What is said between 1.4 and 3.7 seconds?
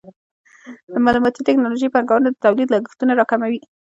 ټکنالوژۍ پانګونه د تولید لګښتونه راکموي.